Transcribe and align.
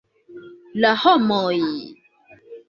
La 0.85 0.93
homoj!.. 1.03 1.61